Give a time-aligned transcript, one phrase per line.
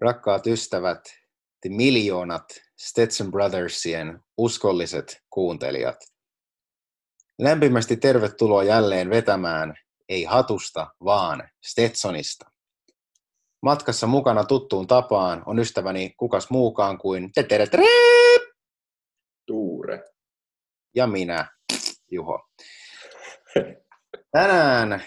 [0.00, 1.04] rakkaat ystävät,
[1.60, 2.44] te miljoonat
[2.78, 5.96] Stetson Brothersien uskolliset kuuntelijat.
[7.38, 9.74] Lämpimästi tervetuloa jälleen vetämään
[10.08, 12.50] ei hatusta, vaan Stetsonista.
[13.62, 17.30] Matkassa mukana tuttuun tapaan on ystäväni kukas muukaan kuin
[19.46, 20.04] Tuure.
[20.94, 21.48] Ja minä,
[22.10, 22.48] Juho.
[24.32, 25.04] Tänään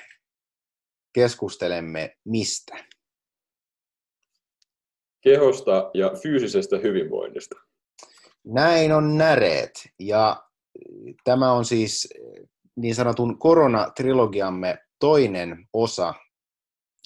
[1.14, 2.91] keskustelemme mistä?
[5.22, 7.56] Kehosta ja fyysisestä hyvinvoinnista.
[8.44, 9.72] Näin on näreet.
[10.00, 10.44] Ja
[11.24, 12.10] tämä on siis
[12.76, 16.14] niin sanotun koronatrilogiamme toinen osa.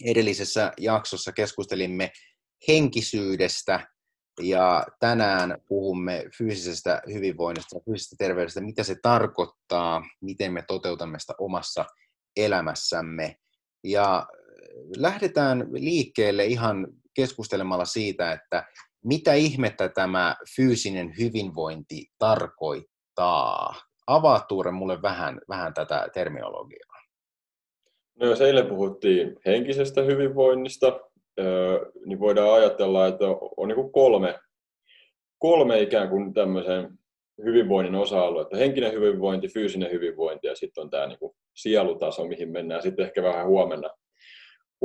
[0.05, 2.11] Edellisessä jaksossa keskustelimme
[2.67, 3.87] henkisyydestä
[4.41, 11.33] ja tänään puhumme fyysisestä hyvinvoinnista ja fyysisestä terveydestä, mitä se tarkoittaa, miten me toteutamme sitä
[11.37, 11.85] omassa
[12.37, 13.35] elämässämme.
[13.83, 14.27] Ja
[14.97, 18.63] lähdetään liikkeelle ihan keskustelemalla siitä, että
[19.03, 23.75] mitä ihmettä tämä fyysinen hyvinvointi tarkoittaa.
[24.07, 26.95] Avaa Tuure mulle vähän, vähän tätä terminologiaa.
[28.19, 30.99] No jos eilen puhuttiin henkisestä hyvinvoinnista,
[32.05, 33.25] niin voidaan ajatella, että
[33.57, 34.39] on niin kolme,
[35.37, 36.99] kolme ikään kuin tämmöisen
[37.43, 41.19] hyvinvoinnin osa-alue, että henkinen hyvinvointi, fyysinen hyvinvointi ja sitten on tämä niin
[41.55, 43.89] sielutaso, mihin mennään sitten ehkä vähän huomenna,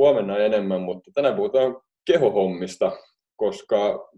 [0.00, 2.92] huomenna enemmän, mutta tänään puhutaan kehohommista,
[3.36, 4.10] koska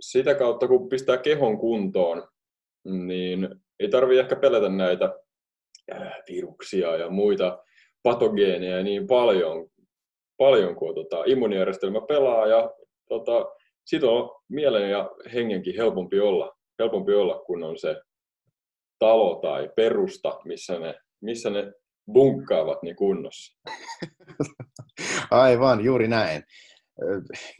[0.00, 2.28] sitä kautta kun pistää kehon kuntoon,
[2.84, 3.48] niin
[3.80, 5.14] ei tarvitse ehkä pelätä näitä
[6.30, 7.58] viruksia ja muita
[8.02, 9.68] patogeeneja niin paljon,
[10.36, 12.70] paljon kuin tota, immuunijärjestelmä pelaa ja
[13.08, 13.46] tota,
[13.84, 17.96] siitä on mielen ja hengenkin helpompi olla, helpompi olla, kun on se
[18.98, 21.72] talo tai perusta, missä ne, missä ne
[22.12, 23.58] bunkkaavat niin kunnossa.
[25.30, 26.42] Aivan, juuri näin.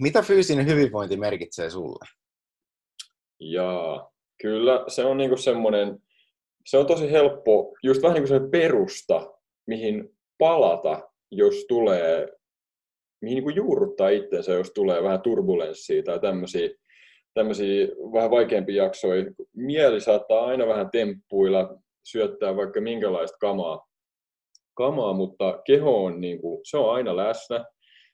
[0.01, 2.07] Mitä fyysinen hyvinvointi merkitsee sulle?
[3.41, 5.99] Jaa, kyllä se on niinku semmoinen,
[6.67, 9.35] se on tosi helppo, just vähän niin kuin se perusta,
[9.67, 12.29] mihin palata, jos tulee,
[13.21, 16.69] mihin niin kuin juurruttaa itsensä, jos tulee vähän turbulenssia tai tämmöisiä,
[17.35, 19.25] tämmöisiä vähän vaikeampia jaksoja.
[19.57, 23.87] Mieli saattaa aina vähän temppuilla, syöttää vaikka minkälaista kamaa,
[24.75, 27.65] kamaa mutta keho on, niin kuin, se on aina läsnä,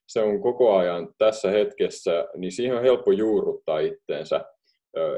[0.08, 4.44] se on koko ajan tässä hetkessä, niin siihen on helppo juurruttaa itteensä.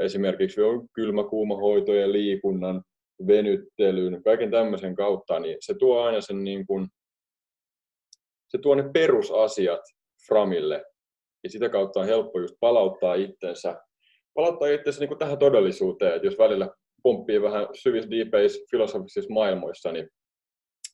[0.01, 0.61] Esimerkiksi
[0.95, 2.83] kylmäkuumahoitojen, liikunnan,
[3.27, 6.87] venyttelyn, kaiken tämmöisen kautta, niin se tuo aina sen niin kuin,
[8.49, 9.81] se tuo ne perusasiat
[10.29, 10.85] framille.
[11.45, 13.81] Ja sitä kautta on helppo just palauttaa itsensä,
[14.35, 16.69] palauttaa itsensä niin kuin tähän todellisuuteen, että jos välillä
[17.03, 20.09] pomppii vähän syvissä, deepeissä, filosofisissa maailmoissa, niin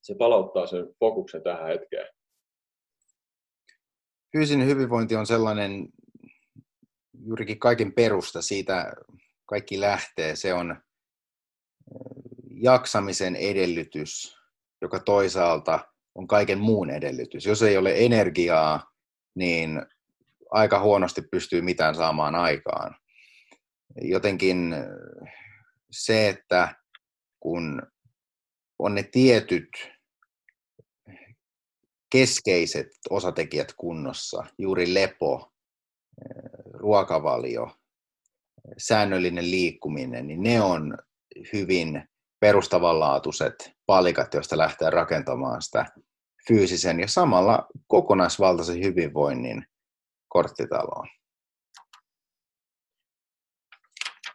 [0.08, 2.08] se palauttaa sen fokuksen tähän hetkeen.
[4.32, 5.88] Fyysinen hyvinvointi on sellainen
[7.26, 8.92] juurikin kaiken perusta, siitä
[9.46, 10.36] kaikki lähtee.
[10.36, 10.82] Se on
[12.50, 14.36] jaksamisen edellytys,
[14.80, 15.80] joka toisaalta
[16.14, 17.46] on kaiken muun edellytys.
[17.46, 18.92] Jos ei ole energiaa,
[19.34, 19.82] niin
[20.50, 22.96] aika huonosti pystyy mitään saamaan aikaan.
[24.02, 24.74] Jotenkin
[25.90, 26.74] se, että
[27.40, 27.82] kun
[28.78, 29.97] on ne tietyt
[32.10, 35.52] keskeiset osatekijät kunnossa, juuri lepo,
[36.72, 37.70] ruokavalio,
[38.78, 40.98] säännöllinen liikkuminen, niin ne on
[41.52, 42.08] hyvin
[42.40, 45.86] perustavanlaatuiset palikat, joista lähtee rakentamaan sitä
[46.48, 49.66] fyysisen ja samalla kokonaisvaltaisen hyvinvoinnin
[50.28, 51.06] korttitaloa.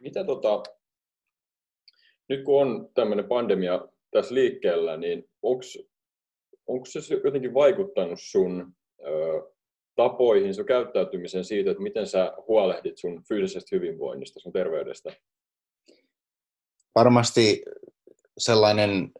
[0.01, 0.63] Mitä tota,
[2.29, 5.63] nyt kun on tämmöinen pandemia tässä liikkeellä, niin onko
[7.00, 8.74] se jotenkin vaikuttanut sun
[9.07, 9.53] ö,
[9.96, 15.13] tapoihin, sun käyttäytymiseen siitä, että miten sä huolehdit sun fyysisestä hyvinvoinnista, sun terveydestä?
[16.96, 17.63] Varmasti
[18.38, 19.12] sellainen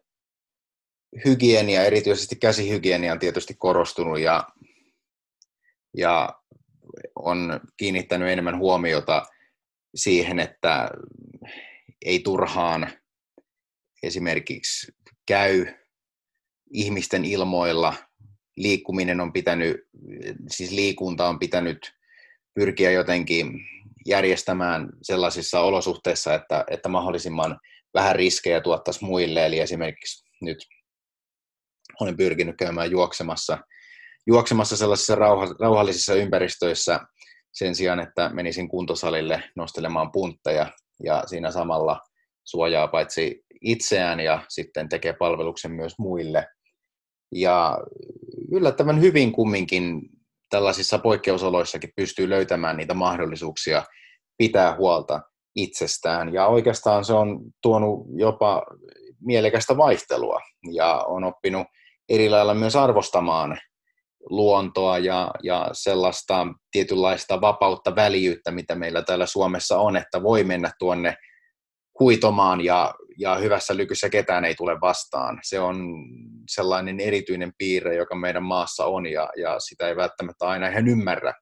[1.26, 4.44] hygienia, erityisesti käsihygienia on tietysti korostunut ja,
[5.98, 6.30] ja
[7.16, 9.26] on kiinnittänyt enemmän huomiota
[9.96, 10.90] siihen, että
[12.06, 12.92] ei turhaan
[14.04, 14.92] esimerkiksi
[15.28, 15.66] käy
[16.74, 17.94] ihmisten ilmoilla.
[18.58, 19.78] Liikkuminen on pitänyt,
[20.50, 21.94] siis liikunta on pitänyt
[22.54, 23.54] pyrkiä jotenkin
[24.06, 27.60] järjestämään sellaisissa olosuhteissa, että, että mahdollisimman
[27.94, 29.46] vähän riskejä tuottaisi muille.
[29.46, 30.58] Eli esimerkiksi nyt
[32.02, 33.58] olen pyrkinyt käymään juoksemassa,
[34.28, 37.00] juoksemassa sellaisissa rauha, rauhallisissa ympäristöissä
[37.52, 40.72] sen sijaan, että menisin kuntosalille nostelemaan puntteja
[41.04, 42.00] ja siinä samalla
[42.44, 46.48] suojaa paitsi itseään ja sitten tekee palveluksen myös muille.
[47.36, 47.78] Ja
[48.52, 50.02] yllättävän hyvin kumminkin
[50.50, 53.84] tällaisissa poikkeusoloissakin pystyy löytämään niitä mahdollisuuksia
[54.38, 55.22] pitää huolta
[55.56, 56.34] itsestään.
[56.34, 58.64] Ja oikeastaan se on tuonut jopa
[59.20, 60.42] mielekästä vaihtelua
[60.72, 61.68] ja on oppinut
[62.10, 63.58] eri lailla myös arvostamaan
[64.30, 70.72] luontoa ja, ja sellaista tietynlaista vapautta, väljyyttä, mitä meillä täällä Suomessa on, että voi mennä
[70.80, 71.18] tuonne
[72.00, 75.40] huitomaan ja, ja hyvässä lykyssä ketään ei tule vastaan.
[75.44, 76.06] Se on
[76.50, 81.34] sellainen erityinen piirre, joka meidän maassa on ja, ja sitä ei välttämättä aina ihan ymmärrä,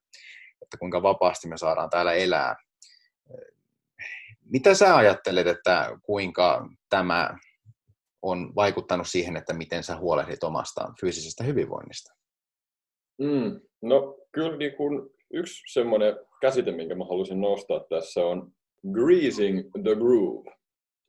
[0.62, 2.56] että kuinka vapaasti me saadaan täällä elää.
[4.44, 7.38] Mitä sä ajattelet, että kuinka tämä
[8.22, 12.12] on vaikuttanut siihen, että miten sä huolehdit omasta fyysisestä hyvinvoinnista?
[13.18, 18.52] Mm, no kyllä niin kun yksi semmoinen käsite, minkä mä halusin nostaa tässä on
[18.92, 20.61] greasing the groove.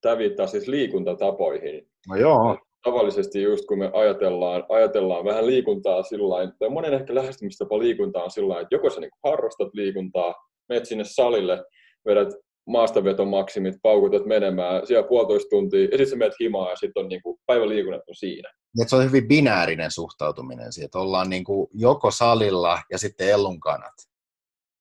[0.03, 1.87] Tämä viittaa siis liikuntatapoihin.
[2.09, 2.57] No joo.
[2.83, 8.31] Tavallisesti just kun me ajatellaan, ajatellaan vähän liikuntaa sillä tai monen ehkä lähestymistapa liikuntaa on
[8.31, 10.35] sillä että joko sä niin harrastat liikuntaa,
[10.69, 11.63] menet sinne salille,
[12.05, 12.27] vedät
[12.67, 17.21] maastavetomaksimit, paukutat menemään, siellä puolitoista tuntia, ja sitten sä menet himaan, ja sitten on niin
[17.21, 18.49] kuin, päivän liikunnat on siinä.
[18.81, 23.29] Et se on hyvin binäärinen suhtautuminen siihen, että ollaan niin kuin joko salilla ja sitten
[23.29, 23.93] ellunkanat.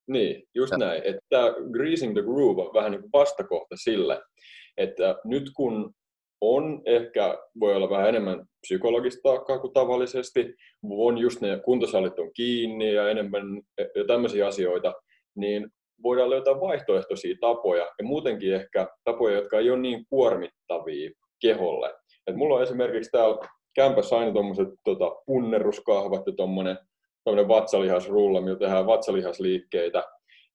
[0.08, 0.78] Niin, just ja.
[0.78, 1.02] näin.
[1.04, 4.22] Että tämä Greasing the Groove on vähän niin kuin vastakohta sille,
[4.76, 5.94] että nyt kun
[6.40, 10.54] on ehkä, voi olla vähän enemmän psykologista taakkaa kuin tavallisesti,
[10.90, 13.44] on just ne kuntosalit on kiinni ja enemmän
[13.78, 14.94] ja tämmöisiä asioita,
[15.36, 15.68] niin
[16.02, 21.10] voidaan löytää vaihtoehtoisia tapoja ja muutenkin ehkä tapoja, jotka ei ole niin kuormittavia
[21.40, 21.94] keholle.
[22.26, 26.78] Et mulla on esimerkiksi täällä kämpässä aina tuommoiset tota, punneruskahvat ja tuommoinen
[27.48, 30.04] vatsalihasrulla, millä tehdään vatsalihasliikkeitä,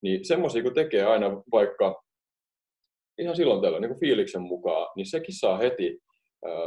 [0.02, 2.04] niin semmoisia kun tekee aina vaikka
[3.20, 6.00] ihan silloin tällä niin fiiliksen mukaan, niin sekin saa heti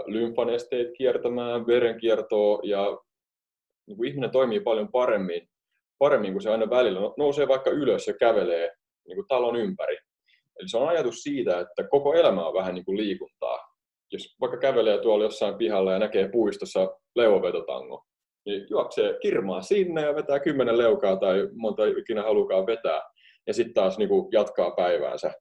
[0.06, 2.98] lymfanesteet kiertämään, verenkiertoa ja
[3.86, 5.50] niin kuin ihminen toimii paljon paremmin
[6.00, 8.70] paremmin kuin se aina välillä no, nousee vaikka ylös ja kävelee
[9.06, 9.98] niin kuin talon ympäri.
[10.60, 13.58] Eli se on ajatus siitä, että koko elämä on vähän niin kuin liikuntaa.
[14.12, 18.04] Jos vaikka kävelee tuolla jossain pihalla ja näkee puistossa leuvovetotango,
[18.46, 23.02] niin juoksee kirmaa sinne ja vetää kymmenen leukaa tai monta ikinä halukaan vetää.
[23.46, 25.32] Ja sitten taas niin kuin jatkaa päiväänsä.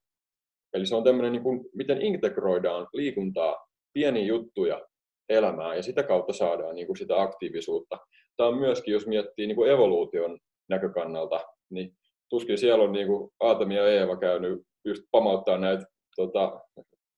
[0.74, 4.80] Eli se on tämmöinen, niin kuin, miten integroidaan liikuntaa, pieniä juttuja
[5.28, 7.98] elämään ja sitä kautta saadaan niin kuin sitä aktiivisuutta.
[8.36, 10.38] Tämä on myöskin, jos miettii niin kuin evoluution
[10.68, 11.40] näkökannalta,
[11.70, 11.92] niin
[12.30, 15.84] tuskin siellä on niin kuin Aatami ja Eeva käynyt just pamauttaa näitä
[16.16, 16.60] tota,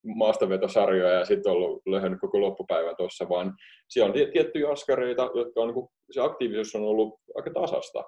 [0.05, 3.55] maastavetosarjoja ja sitten ollut löyhännyt koko loppupäivän tuossa, vaan
[3.89, 8.05] siellä on tiettyjä askareita, jotka on, niin kuin, se aktiivisuus on ollut aika tasasta.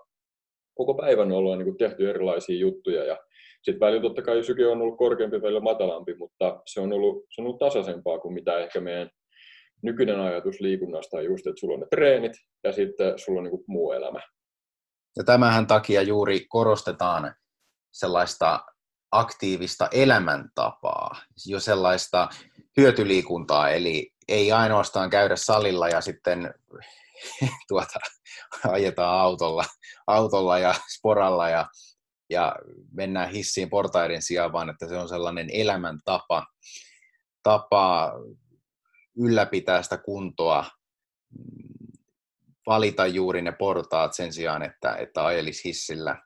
[0.75, 3.19] Koko päivän ollaan niin kuin, tehty erilaisia juttuja ja
[3.65, 7.41] sitten välillä totta kai syke on ollut korkeampi, välillä matalampi, mutta se on ollut, se
[7.41, 9.11] on ollut tasaisempaa kuin mitä ehkä meidän
[9.83, 12.33] nykyinen ajatus liikunnasta on just, että sulla on ne treenit
[12.65, 14.21] ja sitten sulla on niin kuin muu elämä.
[15.17, 17.35] Ja tämähän takia juuri korostetaan
[17.93, 18.65] sellaista
[19.13, 22.29] aktiivista elämäntapaa, jo sellaista
[22.77, 26.55] hyötyliikuntaa, eli ei ainoastaan käydä salilla ja sitten
[27.69, 27.99] tuota,
[28.69, 29.65] ajetaan autolla,
[30.07, 31.67] autolla ja sporalla ja,
[32.35, 32.57] ja
[32.93, 36.47] mennään hissiin portaiden sijaan, vaan että se on sellainen elämäntapa
[37.43, 38.13] tapa
[39.19, 40.65] ylläpitää sitä kuntoa,
[42.67, 46.23] valita juuri ne portaat sen sijaan, että, että ajelisi hissillä.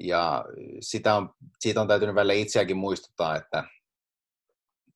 [0.00, 0.44] Ja
[0.80, 3.64] sitä on, siitä on täytynyt välillä itseäkin muistuttaa, että,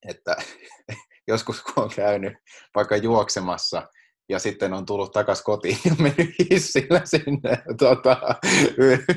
[0.09, 0.37] että
[1.28, 2.33] joskus kun on käynyt
[2.75, 3.88] vaikka juoksemassa
[4.30, 8.16] ja sitten on tullut takaisin kotiin ja mennyt hissillä sinne tuota,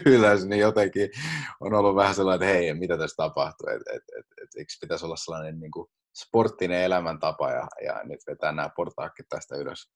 [0.05, 1.09] ylös, niin jotenkin
[1.61, 5.05] on ollut vähän sellainen, että hei, mitä tässä tapahtuu, että et, et, et, eikö pitäisi
[5.05, 9.89] olla sellainen niin kuin sporttinen elämäntapa ja, ja nyt vetää nämä portaakit tästä ylös.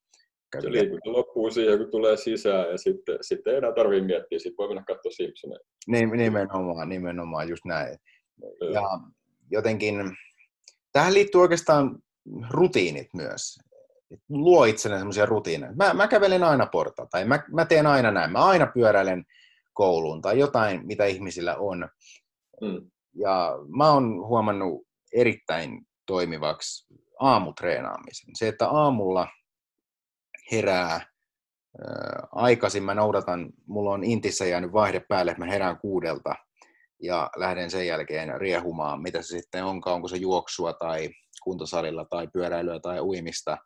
[0.62, 4.58] Se liikunta loppuu siihen, kun tulee sisään ja sitten, sitten ei enää tarvitse miettiä, sitten
[4.58, 5.60] voi mennä katsoa Simpsoneja.
[5.88, 7.98] Niin, nimenomaan, nimenomaan, just näin.
[8.74, 9.00] Ja
[9.52, 9.96] jotenkin,
[10.92, 12.00] tähän liittyy oikeastaan
[12.50, 13.60] rutiinit myös.
[14.30, 15.74] Luo itselleen semmoisia rutiineja.
[15.76, 18.32] Mä, mä kävelen aina porta, tai mä, mä teen aina näin.
[18.32, 19.26] Mä aina pyöräilen
[19.74, 21.90] kouluun tai jotain, mitä ihmisillä on.
[22.62, 22.92] Mm.
[23.14, 26.88] Ja mä oon huomannut erittäin toimivaksi
[27.20, 28.36] aamutreenaamisen.
[28.36, 29.28] Se, että aamulla
[30.52, 31.02] herää
[32.32, 36.36] aikaisin, mä noudatan, mulla on Intissä jäänyt vaihde päälle, että mä herään kuudelta
[37.04, 41.10] ja lähden sen jälkeen riehumaan, mitä se sitten onkaan, onko se juoksua tai
[41.44, 43.58] kuntosalilla tai pyöräilyä tai uimista,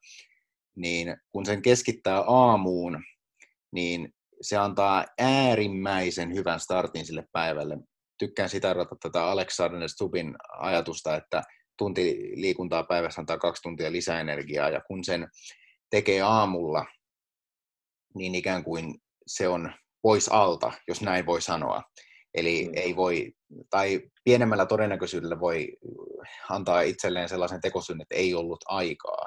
[0.75, 3.03] niin kun sen keskittää aamuun,
[3.71, 7.77] niin se antaa äärimmäisen hyvän startin sille päivälle.
[8.19, 11.43] Tykkään sitä tätä Alexander Stubin ajatusta, että
[11.77, 15.27] tunti liikuntaa päivässä antaa kaksi tuntia lisäenergiaa, ja kun sen
[15.89, 16.85] tekee aamulla,
[18.15, 18.95] niin ikään kuin
[19.27, 21.81] se on pois alta, jos näin voi sanoa.
[22.33, 22.71] Eli mm.
[22.75, 23.31] ei voi,
[23.69, 25.77] tai pienemmällä todennäköisyydellä voi
[26.49, 29.25] antaa itselleen sellaisen tekosyyn, että ei ollut aikaa,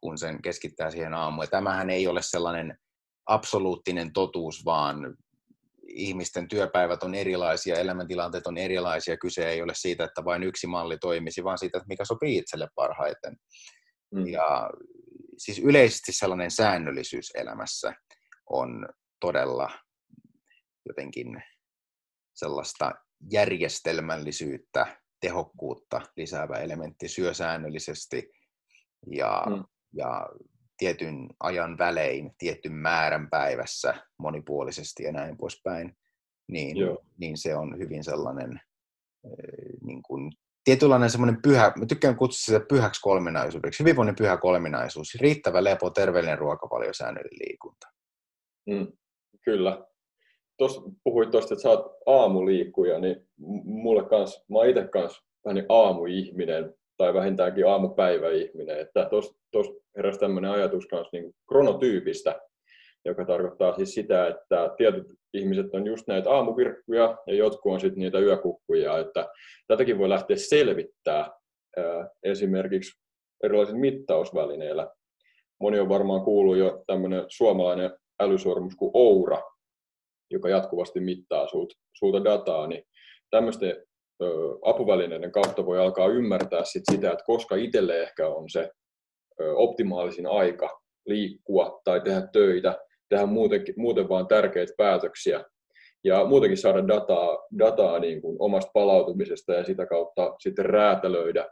[0.00, 1.44] kun sen keskittää siihen aamuun.
[1.44, 2.78] Ja tämähän ei ole sellainen
[3.26, 5.16] absoluuttinen totuus, vaan
[5.88, 9.16] ihmisten työpäivät on erilaisia, elämäntilanteet on erilaisia.
[9.16, 12.68] Kyse ei ole siitä, että vain yksi malli toimisi, vaan siitä, että mikä sopii itselle
[12.74, 13.36] parhaiten.
[14.14, 14.26] Mm.
[14.26, 14.70] Ja
[15.38, 17.94] siis yleisesti sellainen säännöllisyys elämässä
[18.50, 18.88] on
[19.20, 19.70] todella
[20.86, 21.42] jotenkin
[22.34, 22.92] sellaista
[23.30, 28.30] järjestelmällisyyttä, tehokkuutta lisäävä elementti, syö säännöllisesti
[29.06, 29.64] ja, mm.
[29.92, 30.28] Ja
[30.78, 35.96] tietyn ajan välein, tietyn määrän päivässä monipuolisesti ja näin poispäin,
[36.48, 36.76] niin,
[37.18, 38.60] niin se on hyvin sellainen
[39.84, 40.32] niin kuin,
[40.64, 46.38] tietynlainen semmoinen pyhä, mä tykkään kutsua sitä pyhäksi kolminaisuudeksi, hyvinvoinnin pyhä kolminaisuus, riittävä lepo, terveellinen
[46.38, 47.86] ruokavalio, säännöllinen liikunta.
[48.66, 48.92] Mm,
[49.44, 49.86] kyllä.
[50.58, 53.28] Tuossa puhuit tuosta, että sä oot aamuliikkuja, niin
[53.64, 59.08] mulle kans, mä oon itse kans vähän niin aamuihminen, tai vähintäänkin aamupäiväihminen, että
[59.50, 62.40] tuossa heräsi tämmöinen ajatus kans niin kronotyypistä,
[63.04, 68.00] joka tarkoittaa siis sitä, että tietyt ihmiset on just näitä aamuvirkkuja ja jotkut on sitten
[68.00, 69.28] niitä yökukkuja, että
[69.66, 71.30] tätäkin voi lähteä selvittää
[72.22, 73.00] esimerkiksi
[73.44, 74.88] erilaisilla mittausvälineillä.
[75.60, 77.90] Moni on varmaan kuullut jo tämmöinen suomalainen
[78.20, 79.42] älysormus kuin Oura,
[80.30, 82.84] joka jatkuvasti mittaa suut, sulta dataa, niin
[83.30, 83.76] tämmöisten
[84.64, 88.70] apuvälineiden kautta voi alkaa ymmärtää sit sitä, että koska itselle ehkä on se
[89.54, 95.44] optimaalisin aika liikkua tai tehdä töitä, tehdä muutenkin, muuten vaan tärkeitä päätöksiä
[96.04, 101.48] ja muutenkin saada dataa, dataa niin kuin omasta palautumisesta ja sitä kautta sitten räätälöidä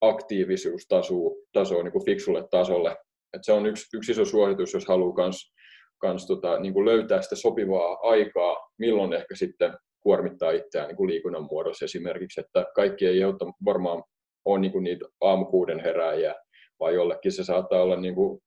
[0.00, 2.96] aktiivisuustasoa niin kuin fiksulle tasolle.
[3.34, 5.52] Et se on yksi, yksi iso suositus, jos haluaa kans,
[5.98, 9.74] kans tota, niin kuin löytää sitä sopivaa aikaa, milloin ehkä sitten
[10.06, 13.20] kuormittaa itseään niin kuin liikunnan muodossa esimerkiksi, että kaikki ei
[13.64, 14.04] varmaan
[14.44, 16.34] ole niin kuin niitä aamukuuden herääjiä,
[16.80, 18.40] vaan jollekin se saattaa olla niin kuin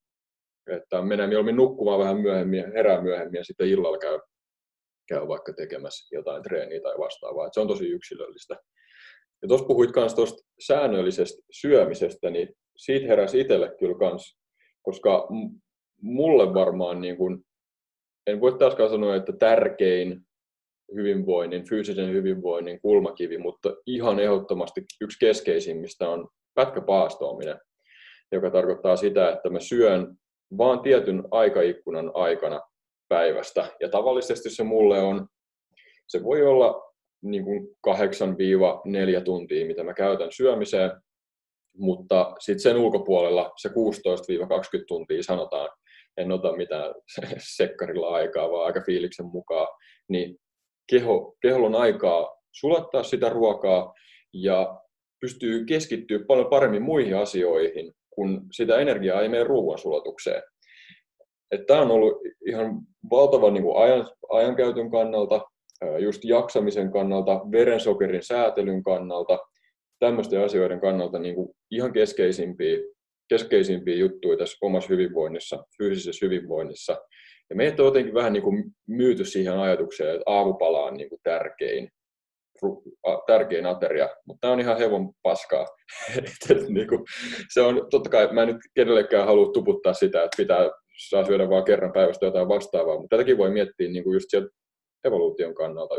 [0.69, 4.19] että menee mieluummin nukkumaan vähän myöhemmin, herää myöhemmin ja sitten illalla käy,
[5.09, 7.45] käy vaikka tekemässä jotain treeniä tai vastaavaa.
[7.45, 8.55] Että se on tosi yksilöllistä.
[9.41, 14.37] Ja tuossa puhuit myös tuosta säännöllisestä syömisestä, niin siitä heräsi itselle kyllä kans,
[14.81, 15.27] koska
[16.01, 17.43] mulle varmaan, niin kun,
[18.27, 20.21] en voi taaskaan sanoa, että tärkein
[20.95, 27.59] hyvinvoinnin, fyysisen hyvinvoinnin kulmakivi, mutta ihan ehdottomasti yksi keskeisimmistä on pätkäpaastoaminen,
[28.31, 30.15] joka tarkoittaa sitä, että mä syön
[30.57, 32.61] vaan tietyn aikaikkunan aikana
[33.07, 33.65] päivästä.
[33.79, 35.27] Ja tavallisesti se mulle on,
[36.07, 37.77] se voi olla niin kuin
[39.19, 40.91] 8-4 tuntia, mitä mä käytän syömiseen,
[41.77, 43.71] mutta sitten sen ulkopuolella se 16-20
[44.87, 45.69] tuntia sanotaan,
[46.17, 46.93] en ota mitään
[47.57, 49.67] sekkarilla aikaa, vaan aika fiiliksen mukaan,
[50.09, 50.37] niin
[50.89, 53.93] keho, keholla on aikaa sulattaa sitä ruokaa
[54.33, 54.79] ja
[55.21, 60.43] pystyy keskittyä paljon paremmin muihin asioihin kun sitä energiaa ei mene ruoansulatukseen.
[61.67, 62.13] Tämä on ollut
[62.47, 62.81] ihan
[63.11, 65.41] valtava niin kuin ajan, ajankäytön kannalta,
[65.99, 69.39] just jaksamisen kannalta, verensokerin säätelyn kannalta,
[69.99, 72.77] tämmöisten asioiden kannalta niin kuin ihan keskeisimpiä,
[73.29, 76.97] keskeisimpiä juttuja tässä omassa hyvinvoinnissa, fyysisessä hyvinvoinnissa.
[77.49, 81.21] Ja meitä on jotenkin vähän niin kuin myyty siihen ajatukseen, että aamupala on niin kuin
[81.23, 81.89] tärkein
[83.27, 85.65] tärkein ateria, mutta tämä on ihan hevon paskaa.
[86.69, 87.05] niinku,
[87.53, 90.69] se on, totta kai mä en nyt kenellekään halua tuputtaa sitä, että pitää
[91.09, 94.49] saa syödä vain kerran päivästä jotain vastaavaa, mutta tätäkin voi miettiä niin kuin just sieltä
[95.05, 95.95] evoluution kannalta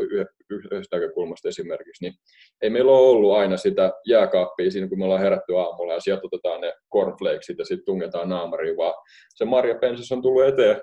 [0.49, 2.13] yhdestä näkökulmasta esimerkiksi, niin
[2.61, 6.21] ei meillä ole ollut aina sitä jääkaappia siinä, kun me ollaan herätty aamulla ja sieltä
[6.23, 8.93] otetaan ne cornflakesit ja sitten tungetaan naamariin, vaan
[9.29, 10.81] se marjapensas on tullut eteen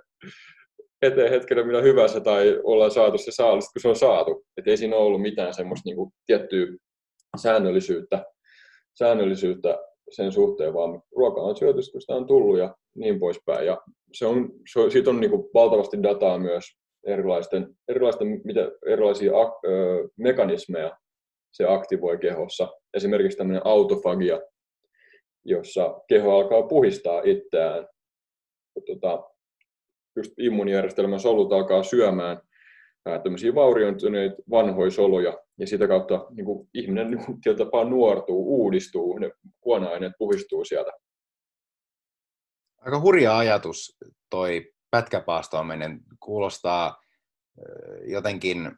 [1.03, 4.45] eteen hetkellä millä hyvässä tai ollaan saatu se saalis, kun se on saatu.
[4.57, 6.67] Et ei siinä ole ollut mitään semmoista niinku tiettyä
[7.43, 8.25] säännöllisyyttä,
[8.99, 9.79] säännöllisyyttä
[10.11, 13.67] sen suhteen, vaan ruoka on syöty, kun sitä on tullut ja niin poispäin.
[13.67, 16.65] Ja se on, se, siitä on niinku valtavasti dataa myös
[17.07, 20.99] erilaisten, erilaisten mitä, erilaisia ak, ö, mekanismeja
[21.53, 22.69] se aktivoi kehossa.
[22.95, 24.41] Esimerkiksi tämmöinen autofagia,
[25.45, 27.87] jossa keho alkaa puhistaa itseään
[28.87, 29.25] tota,
[30.19, 32.41] just immuunijärjestelmän solut alkaa syömään
[33.23, 39.19] tämmöisiä vaurioituneita vanhoja soluja, ja sitä kautta niin kuin ihminen niin kuin, tapaa nuortuu, uudistuu,
[39.19, 40.93] ne kuona-aineet puhistuu sieltä.
[42.79, 43.99] Aika hurja ajatus
[44.31, 46.01] toi pätkäpaastoaminen.
[46.21, 47.03] Kuulostaa
[48.07, 48.73] jotenkin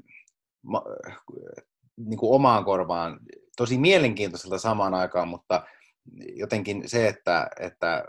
[1.97, 3.20] niin kuin omaan korvaan
[3.56, 5.66] tosi mielenkiintoiselta samaan aikaan, mutta
[6.35, 8.04] jotenkin se, että, että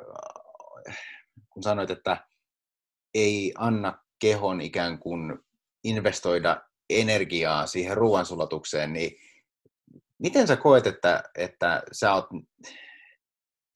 [1.49, 2.17] kun sanoit, että
[3.13, 5.39] ei anna kehon ikään kuin
[5.83, 9.11] investoida energiaa siihen ruoansulatukseen, niin
[10.19, 12.27] miten sä koet, että, että sä oot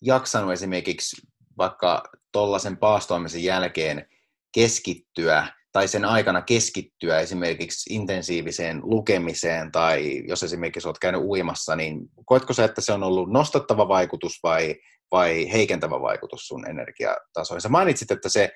[0.02, 1.28] jaksanut esimerkiksi
[1.58, 4.10] vaikka tuollaisen paastoamisen jälkeen
[4.52, 12.00] keskittyä tai sen aikana keskittyä esimerkiksi intensiiviseen lukemiseen tai jos esimerkiksi olet käynyt uimassa, niin
[12.26, 14.76] koetko sä, että se on ollut nostattava vaikutus vai,
[15.12, 17.62] vai heikentävä vaikutus sun energiatasoihin?
[17.62, 18.52] Sä mainitsit, että se,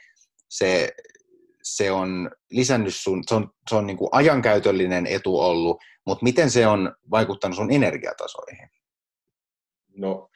[0.50, 0.90] se,
[1.64, 6.50] se on lisännyt sun, se on, se on niin kuin ajankäytöllinen etu ollut, mutta miten
[6.50, 8.70] se on vaikuttanut sun energiatasoihin?
[9.98, 10.30] No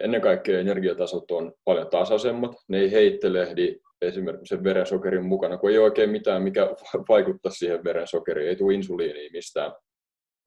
[0.00, 5.78] ennen kaikkea energiatasot on paljon tasaisemmat, ne ei heittelehdi esimerkiksi sen verensokerin mukana, kun ei
[5.78, 6.66] ole oikein mitään, mikä
[7.08, 9.72] vaikuttaa siihen verensokeriin, ei tule insuliiniä mistään.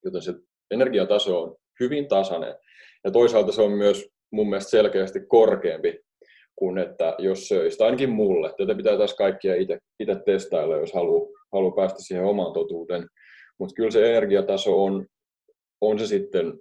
[0.05, 0.33] Joten se
[0.72, 2.55] energiataso on hyvin tasainen.
[3.03, 6.00] Ja toisaalta se on myös mun mielestä selkeästi korkeampi
[6.55, 8.53] kuin että jos söisi, ainakin mulle.
[8.57, 13.07] Tätä pitää taas kaikkia itse testailla, jos haluaa, haluaa päästä siihen omaan totuuteen.
[13.60, 15.05] Mutta kyllä se energiataso on,
[15.81, 16.53] on se sitten,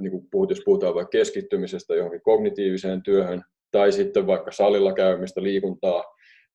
[0.00, 5.42] niin kuin puhut, jos puhutaan vaikka keskittymisestä johonkin kognitiiviseen työhön, tai sitten vaikka salilla käymistä,
[5.42, 6.04] liikuntaa,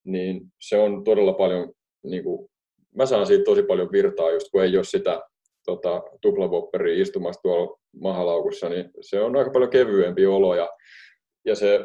[0.03, 2.49] niin se on todella paljon, niin kuin,
[2.95, 5.21] mä saan siitä tosi paljon virtaa, just kun ei ole sitä
[5.65, 10.69] tota, tuplavopperia istumassa tuolla mahalaukussa, niin se on aika paljon kevyempi olo ja,
[11.45, 11.79] ja se,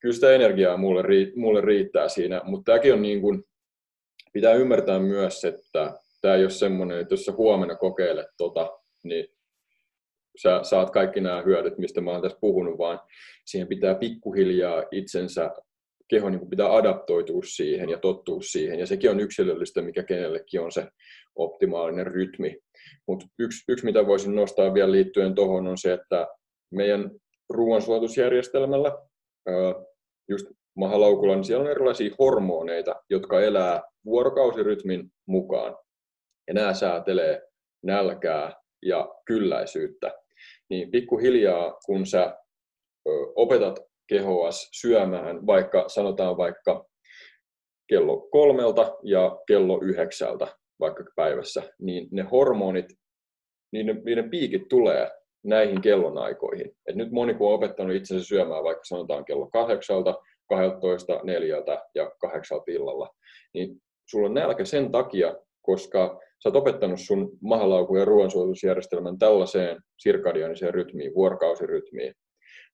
[0.00, 1.02] kyllä sitä energiaa mulle,
[1.36, 3.44] mulle riittää siinä, mutta tämäkin on niin kuin,
[4.32, 8.70] pitää ymmärtää myös, että tämä ei ole semmoinen, että jos sä huomenna kokeilet tota,
[9.04, 9.28] niin
[10.42, 13.00] sä saat kaikki nämä hyödyt, mistä mä oon tässä puhunut, vaan
[13.44, 15.50] siihen pitää pikkuhiljaa itsensä
[16.08, 18.78] keho niin pitää adaptoitua siihen ja tottua siihen.
[18.78, 20.88] Ja sekin on yksilöllistä, mikä kenellekin on se
[21.36, 22.58] optimaalinen rytmi.
[23.08, 26.26] Mutta yksi, yksi, mitä voisin nostaa vielä liittyen tuohon, on se, että
[26.70, 27.10] meidän
[27.48, 28.98] ruoansulatusjärjestelmällä,
[30.28, 35.76] just mahalaukulla, niin siellä on erilaisia hormoneita, jotka elää vuorokausirytmin mukaan.
[36.48, 37.42] Ja nämä säätelee
[37.84, 40.14] nälkää ja kylläisyyttä.
[40.70, 42.38] Niin pikkuhiljaa, kun sä
[43.36, 46.86] opetat kehoas syömään vaikka sanotaan vaikka
[47.88, 50.46] kello kolmelta ja kello yhdeksältä
[50.80, 52.86] vaikka päivässä, niin ne hormonit,
[53.72, 55.10] niiden, niiden piikit tulee
[55.46, 56.76] näihin kellonaikoihin.
[56.88, 60.14] Et nyt moni kun on opettanut itsensä syömään vaikka sanotaan kello kahdeksalta,
[60.48, 63.08] 12, neljältä ja kahdeksalta illalla,
[63.54, 63.76] niin
[64.10, 70.74] sulla on nälkä sen takia, koska sä oot opettanut sun mahalaukun ja ruoansuojelusjärjestelmän tällaiseen sirkadianiseen
[70.74, 72.14] rytmiin, vuorokausirytmiin,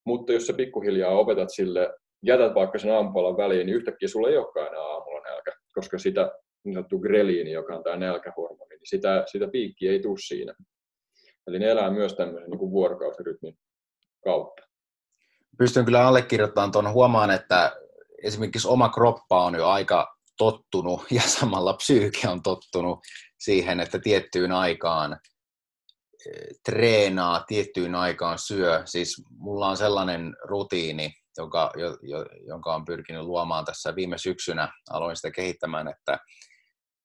[0.07, 4.37] mutta jos sä pikkuhiljaa opetat sille, jätät vaikka sen aamupalan väliin, niin yhtäkkiä sulla ei
[4.37, 6.33] olekaan enää aamulla nälkä, koska sitä
[6.65, 10.55] niin sanottu greliini, joka on tämä nälkähormoni, niin sitä, sitä piikkiä ei tule siinä.
[11.47, 13.59] Eli ne elää myös tämmöisen niin kuin vuorokausirytmin
[14.25, 14.63] kautta.
[15.59, 16.93] Pystyn kyllä allekirjoittamaan tuon.
[16.93, 17.73] Huomaan, että
[18.23, 22.99] esimerkiksi oma kroppa on jo aika tottunut ja samalla psyyke on tottunut
[23.39, 25.21] siihen, että tiettyyn aikaan
[26.65, 28.83] treenaa tiettyyn aikaan syö.
[28.85, 34.73] Siis mulla on sellainen rutiini, joka, jo, jo, jonka on pyrkinyt luomaan tässä viime syksynä.
[34.91, 36.19] Aloin sitä kehittämään, että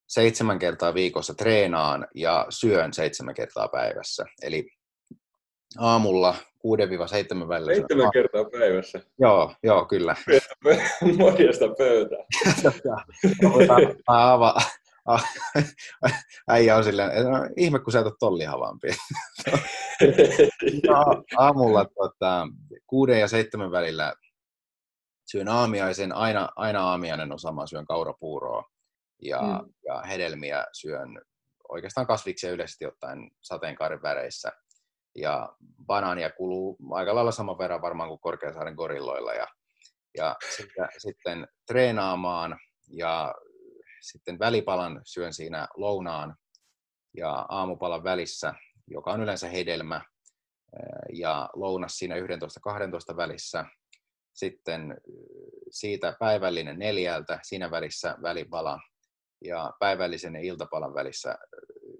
[0.08, 4.26] seitsemän kertaa viikossa treenaan ja syön seitsemän kertaa päivässä.
[4.43, 4.70] Eli
[5.78, 6.36] aamulla
[7.43, 7.76] 6-7 välillä.
[7.76, 9.00] Seitsemän kertaa päivässä?
[9.20, 10.15] Joo, joo, kyllä.
[11.17, 12.20] Morjesta pöytää.
[16.50, 18.88] äijä on silleen, no, ihme kun sä et ole tollihavampi.
[21.38, 22.48] Aamulla tota,
[22.88, 24.13] kuuden ja seitsemän välillä
[25.32, 28.63] syön aamiaisen, aina, aina aamiainen on sama, syön kaurapuuroa
[29.21, 29.73] ja, mm.
[29.86, 31.21] ja hedelmiä syön
[31.69, 34.51] oikeastaan kasviksia yleisesti ottaen sateenkaaren väreissä.
[35.15, 39.34] Ja banaania kuluu aika lailla saman verran varmaan kuin Korkeasaaren gorilloilla.
[39.34, 39.47] Ja,
[40.17, 43.36] ja sitten, sitten treenaamaan ja
[44.01, 46.36] sitten välipalan syön siinä lounaan
[47.17, 48.53] ja aamupalan välissä,
[48.88, 50.01] joka on yleensä hedelmä,
[51.13, 53.65] ja lounas siinä 11-12 välissä.
[54.34, 54.97] Sitten
[55.71, 58.80] siitä päivällinen neljältä, siinä välissä välipala,
[59.43, 61.38] ja päivällisen ja iltapalan välissä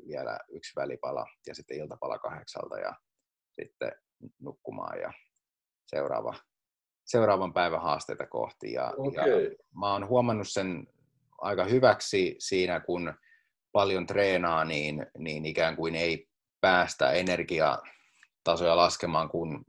[0.08, 2.94] vielä yksi välipala, ja sitten iltapala kahdeksalta, ja
[3.62, 3.92] sitten
[4.40, 5.14] nukkumaan ja
[5.88, 6.34] seuraava,
[7.06, 8.72] seuraavan päivän haasteita kohti.
[8.74, 9.44] Ja, okay.
[9.44, 10.88] ja mä oon huomannut sen
[11.38, 13.14] aika hyväksi siinä, kun
[13.72, 16.28] paljon treenaa, niin, niin ikään kuin ei
[16.62, 19.66] päästä energiatasoja laskemaan, kun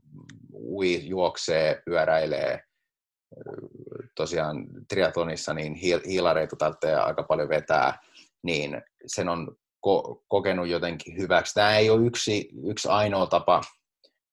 [0.53, 2.61] ui, juoksee, pyöräilee.
[4.19, 5.75] Tosiaan triatlonissa niin
[6.07, 7.99] hiilareita tarvitsee aika paljon vetää,
[8.43, 11.55] niin sen on ko- kokenut jotenkin hyväksi.
[11.55, 13.61] Tämä ei ole yksi, yksi ainoa tapa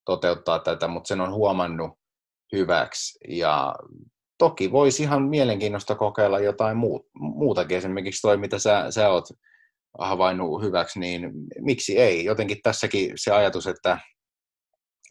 [0.04, 1.90] toteuttaa tätä, mutta sen on huomannut
[2.52, 3.18] hyväksi.
[3.28, 3.74] Ja
[4.38, 9.24] toki voisi ihan mielenkiinnosta kokeilla jotain muut, muutakin, esimerkiksi toi, mitä sä, sä oot
[9.98, 12.24] havainnut hyväksi, niin miksi ei?
[12.24, 13.98] Jotenkin tässäkin se ajatus, että,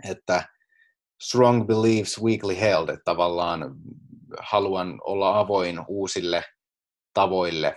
[0.10, 0.44] että
[1.22, 3.76] strong beliefs weakly held, että tavallaan
[4.40, 6.44] haluan olla avoin uusille
[7.14, 7.76] tavoille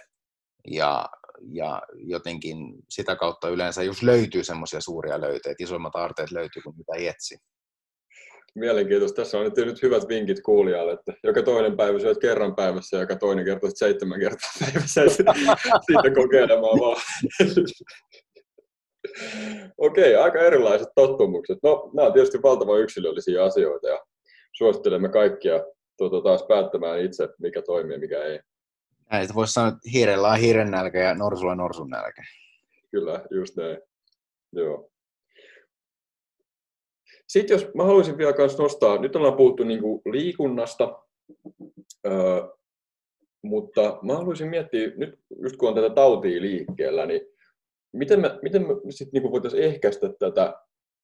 [0.71, 1.09] ja,
[1.53, 2.57] ja jotenkin
[2.88, 7.38] sitä kautta yleensä, jos löytyy semmoisia suuria löyteitä, isoimmat aarteet löytyy kuin mitä etsi.
[8.55, 9.23] Mielenkiintoista.
[9.23, 13.01] Tässä on nyt, nyt hyvät vinkit kuulijalle, että joka toinen päivä syöt kerran päivässä ja
[13.01, 15.01] joka toinen kerta seitsemän kertaa päivässä.
[15.87, 16.97] Siitä kokeilemaan vaan.
[19.79, 21.59] Okei, okay, aika erilaiset tottumukset.
[21.62, 24.01] No, nämä on tietysti valtavan yksilöllisiä asioita ja
[24.57, 25.64] suosittelemme kaikkia
[25.99, 28.41] tuota, taas päättämään itse, mikä toimii ja mikä ei.
[29.11, 32.23] Näin, voisi sanoa, että hiirellä on hiiren nälkä ja norsulla on norsun nälkä.
[32.91, 33.79] Kyllä, just näin.
[34.53, 34.91] Joo.
[37.29, 41.03] Sitten jos mä haluaisin vielä myös nostaa, nyt ollaan puhuttu niin kuin liikunnasta,
[42.07, 42.49] öö,
[43.43, 47.21] mutta mä haluaisin miettiä, nyt just kun on tätä tautia liikkeellä, niin
[47.93, 50.55] miten me, miten me sitten niin voitaisiin ehkäistä tätä,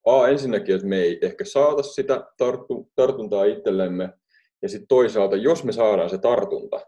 [0.07, 2.27] A, ensinnäkin, että me ei ehkä saata sitä
[2.97, 4.13] tartuntaa itsellemme,
[4.65, 6.81] ja sitten toisaalta, jos me saadaan se tartunta,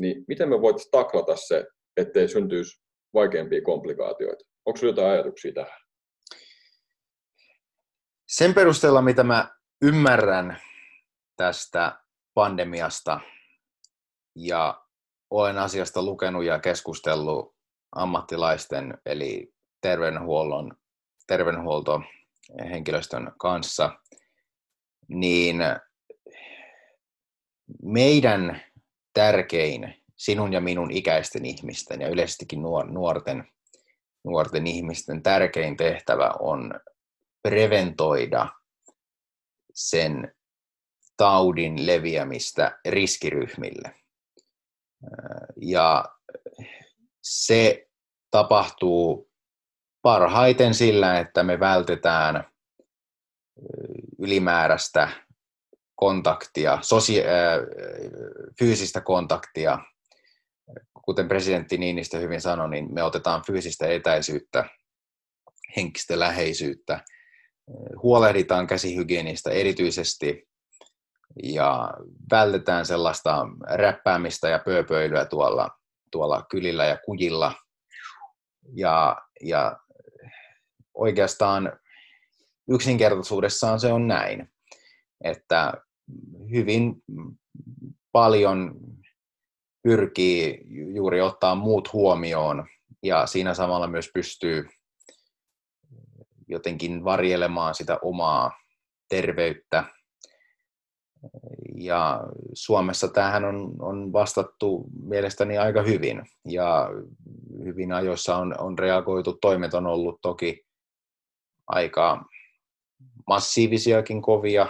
[0.00, 2.82] niin miten me voitaisiin taklata se, ettei syntyisi
[3.14, 4.44] vaikeampia komplikaatioita?
[4.66, 5.80] Onko sinulla jotain ajatuksia tähän?
[8.28, 9.50] Sen perusteella, mitä mä
[9.82, 10.60] ymmärrän
[11.36, 12.00] tästä
[12.34, 13.20] pandemiasta
[14.36, 14.84] ja
[15.30, 17.54] olen asiasta lukenut ja keskustellut
[17.96, 20.76] ammattilaisten eli terveydenhuollon,
[21.26, 23.90] terveydenhuoltohenkilöstön kanssa,
[25.08, 25.56] niin
[27.82, 28.62] meidän
[29.14, 33.44] tärkein sinun ja minun ikäisten ihmisten ja yleisestikin nuorten,
[34.24, 36.74] nuorten ihmisten tärkein tehtävä on
[37.42, 38.48] preventoida
[39.74, 40.34] sen
[41.16, 43.94] taudin leviämistä riskiryhmille.
[45.56, 46.04] Ja
[47.22, 47.88] se
[48.30, 49.30] tapahtuu
[50.02, 52.52] parhaiten sillä, että me vältetään
[54.18, 55.08] ylimääräistä
[55.96, 57.24] kontaktia, sosia-
[58.58, 59.78] fyysistä kontaktia.
[61.04, 64.64] Kuten presidentti Niinistö hyvin sanoi, niin me otetaan fyysistä etäisyyttä,
[65.76, 67.00] henkistä läheisyyttä
[68.02, 70.48] huolehditaan käsihygienistä erityisesti
[71.42, 71.90] ja
[72.30, 75.70] vältetään sellaista räppäämistä ja pööpöilyä tuolla,
[76.10, 77.54] tuolla kylillä ja kujilla.
[78.74, 79.76] Ja, ja
[80.94, 81.72] oikeastaan
[82.68, 84.52] yksinkertaisuudessaan se on näin,
[85.24, 85.72] että
[86.50, 87.02] hyvin
[88.12, 88.74] paljon
[89.82, 90.60] pyrkii
[90.94, 92.66] juuri ottaa muut huomioon
[93.02, 94.68] ja siinä samalla myös pystyy
[96.48, 98.50] jotenkin varjelemaan sitä omaa
[99.08, 99.84] terveyttä.
[101.76, 102.20] Ja
[102.52, 106.88] Suomessa tähän on, on vastattu mielestäni aika hyvin ja
[107.64, 109.38] hyvin ajoissa on, on reagoitu.
[109.40, 110.66] Toimet on ollut toki
[111.66, 112.24] aika
[113.26, 114.66] massiivisiakin kovia,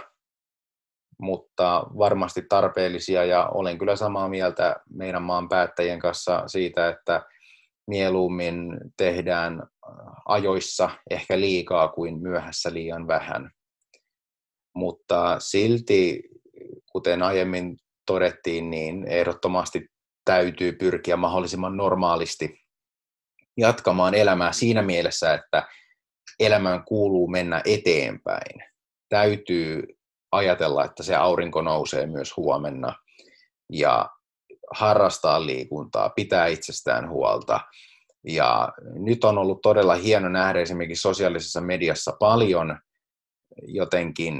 [1.23, 7.23] mutta varmasti tarpeellisia ja olen kyllä samaa mieltä meidän maan päättäjien kanssa siitä, että
[7.87, 9.67] mieluummin tehdään äh,
[10.25, 13.51] ajoissa ehkä liikaa kuin myöhässä liian vähän.
[14.75, 16.23] Mutta silti,
[16.91, 19.87] kuten aiemmin todettiin, niin ehdottomasti
[20.25, 22.59] täytyy pyrkiä mahdollisimman normaalisti
[23.57, 25.67] jatkamaan elämää siinä mielessä, että
[26.39, 28.63] elämään kuuluu mennä eteenpäin.
[29.09, 29.83] Täytyy
[30.33, 32.95] ajatella, että se aurinko nousee myös huomenna
[33.69, 34.09] ja
[34.73, 37.59] harrastaa liikuntaa, pitää itsestään huolta.
[38.27, 42.79] Ja nyt on ollut todella hieno nähdä esimerkiksi sosiaalisessa mediassa paljon
[43.61, 44.35] jotenkin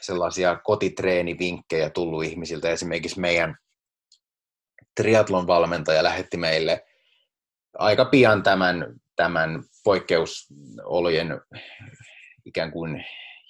[0.00, 2.70] sellaisia kotitreenivinkkejä tullut ihmisiltä.
[2.70, 3.56] Esimerkiksi meidän
[4.96, 6.84] triatlon valmentaja lähetti meille
[7.78, 11.40] aika pian tämän, tämän poikkeusolojen
[12.44, 13.04] ikään kuin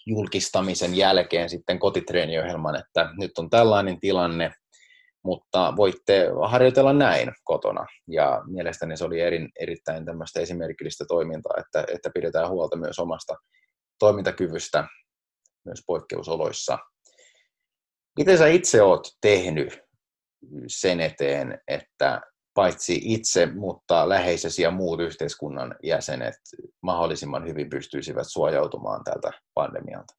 [0.07, 4.51] julkistamisen jälkeen sitten kotitreeniohjelman, että nyt on tällainen tilanne,
[5.25, 7.87] mutta voitte harjoitella näin kotona.
[8.09, 13.35] Ja mielestäni se oli erin, erittäin tämmöistä esimerkillistä toimintaa, että, että pidetään huolta myös omasta
[13.99, 14.89] toimintakyvystä
[15.65, 16.79] myös poikkeusoloissa.
[18.19, 19.81] Miten sä itse oot tehnyt
[20.67, 22.21] sen eteen, että
[22.55, 26.35] paitsi itse, mutta läheisesi ja muut yhteiskunnan jäsenet
[26.83, 30.15] mahdollisimman hyvin pystyisivät suojautumaan tältä pandemialta?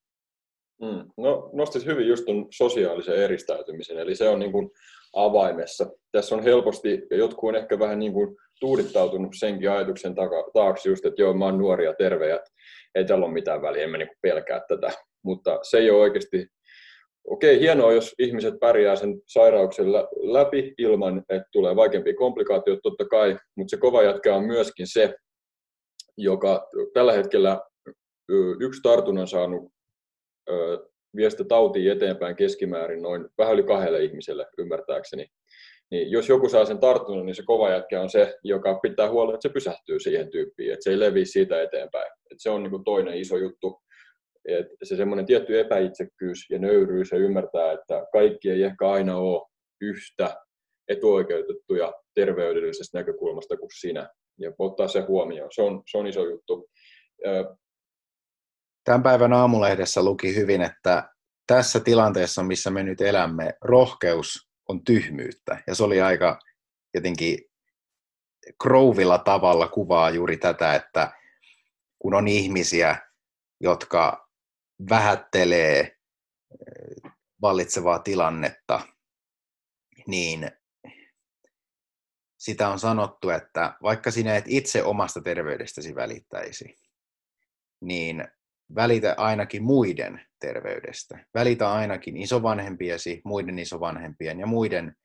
[0.82, 1.12] Mm.
[1.18, 4.70] No, nostit hyvin just tuon sosiaalisen eristäytymisen, eli se on niin kuin
[5.16, 5.86] avaimessa.
[6.12, 10.16] Tässä on helposti, ja jotkut on ehkä vähän niin kuin tuudittautunut senkin ajatuksen
[10.54, 12.40] taakse just, että joo, mä oon nuori ja terve, ja
[12.96, 14.92] ei tällä ole mitään väliä, en mä niin pelkää tätä.
[15.24, 16.48] Mutta se ei ole oikeasti
[17.28, 23.38] okei, hienoa, jos ihmiset pärjää sen sairauksen läpi ilman, että tulee vaikeampia komplikaatioita, totta kai,
[23.56, 25.16] mutta se kova jatka on myöskin se,
[26.18, 27.60] joka tällä hetkellä
[28.60, 29.72] yksi tartunnan saanut
[31.16, 35.28] viestä tautiin eteenpäin keskimäärin noin vähän yli kahdelle ihmiselle, ymmärtääkseni.
[35.92, 39.34] Niin jos joku saa sen tartunnan, niin se kova jätkä on se, joka pitää huolta,
[39.34, 42.12] että se pysähtyy siihen tyyppiin, että se ei levi siitä eteenpäin.
[42.32, 43.82] Että se on niin kuin toinen iso juttu.
[44.46, 49.48] Että se semmoinen tietty epäitsekkyys ja nöyryys ja ymmärtää, että kaikki ei ehkä aina ole
[49.82, 50.36] yhtä
[50.88, 54.10] etuoikeutettuja terveydellisestä näkökulmasta kuin sinä.
[54.40, 55.50] Ja ottaa se huomioon.
[55.54, 56.70] Se on, se on iso juttu.
[58.84, 61.10] Tämän päivän aamulehdessä luki hyvin, että
[61.48, 65.64] tässä tilanteessa, missä me nyt elämme, rohkeus on tyhmyyttä.
[65.68, 66.40] Ja se oli aika
[66.94, 67.40] jotenkin
[68.64, 71.12] krouvilla tavalla kuvaa juuri tätä, että
[72.00, 72.98] kun on ihmisiä,
[73.60, 74.21] jotka
[74.90, 78.82] vähättelee eh, vallitsevaa tilannetta,
[80.08, 80.52] niin
[82.38, 86.76] sitä on sanottu, että vaikka sinä et itse omasta terveydestäsi välittäisi,
[87.82, 88.28] niin
[88.76, 91.26] välitä ainakin muiden terveydestä.
[91.34, 94.96] Välitä ainakin isovanhempiesi, muiden isovanhempien ja muiden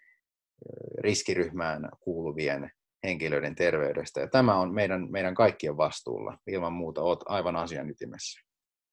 [0.99, 2.71] riskiryhmään kuuluvien
[3.05, 4.21] henkilöiden terveydestä.
[4.21, 6.39] Ja tämä on meidän, meidän kaikkien vastuulla.
[6.47, 8.41] Ilman muuta olet aivan asian ytimessä.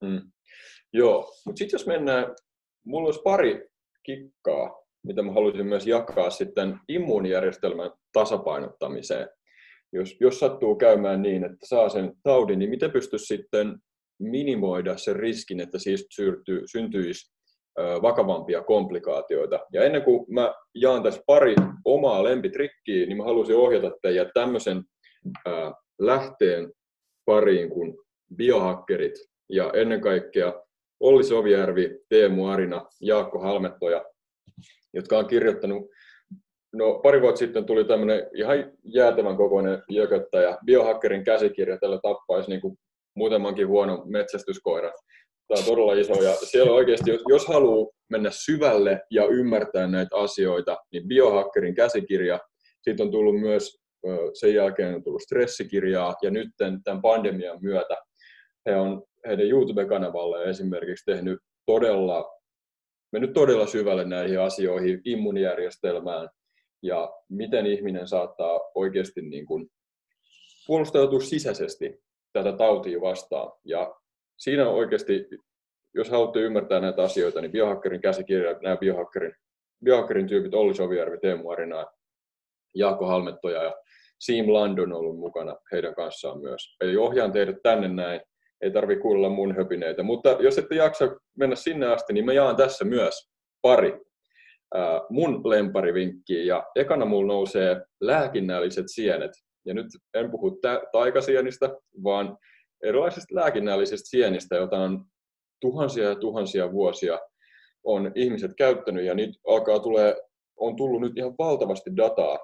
[0.02, 0.32] Mm.
[0.94, 2.34] Joo, mutta sitten jos mennään,
[2.86, 3.68] mulla olisi pari
[4.02, 9.28] kikkaa, mitä mä haluaisin myös jakaa sitten immuunijärjestelmän tasapainottamiseen.
[9.92, 13.78] Jos, jos sattuu käymään niin, että saa sen taudin, niin miten pystyisi sitten
[14.18, 17.34] minimoida sen riskin, että siitä syntyy, syntyisi
[18.02, 19.60] vakavampia komplikaatioita.
[19.72, 21.54] Ja ennen kuin mä jaan tässä pari
[21.84, 24.82] omaa lempitrikkiä, niin mä haluaisin ohjata teidät tämmöisen
[26.00, 26.72] lähteen
[27.24, 27.98] pariin kuin
[28.36, 29.14] biohakkerit
[29.48, 30.63] ja ennen kaikkea
[31.04, 34.04] Olli Sovijärvi, Teemu Arina, Jaakko Halmettoja,
[34.92, 35.90] jotka on kirjoittanut
[36.74, 42.60] No pari vuotta sitten tuli tämmöinen ihan jäätävän kokoinen jököttäjä, biohakkerin käsikirja, tällä tappaisi niin
[42.60, 42.76] kuin
[43.16, 44.92] muutamankin huono metsästyskoira.
[45.48, 50.16] Tämä on todella iso ja siellä oikeasti, jos, jos haluaa mennä syvälle ja ymmärtää näitä
[50.16, 52.40] asioita, niin biohackerin käsikirja,
[52.82, 53.78] siitä on tullut myös
[54.32, 56.48] sen jälkeen on tullut stressikirjaa ja nyt
[56.84, 57.96] tämän pandemian myötä
[58.66, 62.40] he on heidän YouTube-kanavalle esimerkiksi tehnyt todella,
[63.12, 66.28] mennyt todella syvälle näihin asioihin, immunijärjestelmään
[66.82, 69.70] ja miten ihminen saattaa oikeasti niin kuin
[70.66, 73.52] puolustautua sisäisesti tätä tautia vastaan.
[73.64, 73.94] Ja
[74.36, 75.28] siinä on oikeasti,
[75.94, 79.34] jos haluatte ymmärtää näitä asioita, niin biohakkerin käsikirja, nämä biohakkerin,
[79.84, 81.86] biohakkerin tyypit Olli Sovijärvi, Teemu Arina,
[82.74, 83.74] Jaakko Halmettoja ja
[84.18, 86.76] Siim Landon on ollut mukana heidän kanssaan myös.
[86.80, 88.20] Eli ohjaan teidät tänne näin,
[88.64, 90.02] ei tarvi kuulla mun höpineitä.
[90.02, 93.30] Mutta jos ette jaksa mennä sinne asti, niin mä jaan tässä myös
[93.62, 94.00] pari
[95.10, 96.42] mun lemparivinkkiä.
[96.42, 99.30] Ja ekana mulla nousee lääkinnälliset sienet
[99.66, 100.60] ja nyt en puhu
[100.92, 101.70] taikasienistä,
[102.04, 102.38] vaan
[102.82, 105.04] erilaisista lääkinnällisistä sienistä, joita on
[105.60, 107.18] tuhansia ja tuhansia vuosia
[107.84, 110.16] on ihmiset käyttänyt ja nyt alkaa tulee,
[110.56, 112.38] on tullut nyt ihan valtavasti dataa,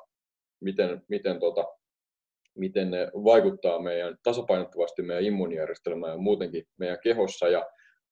[0.60, 1.64] miten, miten, tota,
[2.60, 7.48] miten ne vaikuttaa meidän tasapainottavasti meidän immuunijärjestelmään ja muutenkin meidän kehossa.
[7.48, 7.66] Ja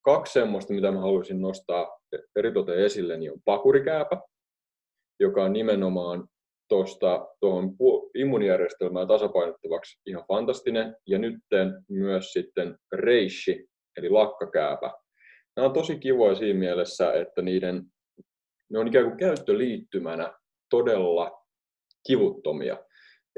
[0.04, 2.00] kaksi semmoista, mitä mä haluaisin nostaa
[2.36, 4.20] eritoten esille, niin on pakurikääpä,
[5.20, 6.28] joka on nimenomaan
[6.68, 7.76] tuosta tuohon
[8.14, 10.96] immunijärjestelmää tasapainottavaksi ihan fantastinen.
[11.06, 11.34] Ja nyt
[11.88, 14.92] myös sitten reishi, eli lakkakääpä.
[15.56, 17.84] Nämä on tosi kivoja siinä mielessä, että niiden,
[18.70, 20.32] ne on ikään kuin käyttöliittymänä
[20.70, 21.44] todella
[22.06, 22.78] kivuttomia.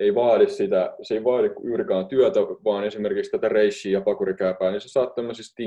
[0.01, 4.81] Ei vaadi sitä, se ei vaadi juurikaan työtä, vaan esimerkiksi tätä reishia ja pakurikääpää, niin
[4.81, 5.63] sä saat tämmöisissä